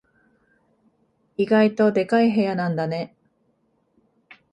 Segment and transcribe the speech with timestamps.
[1.37, 3.15] 意外とでかい部屋なんだね。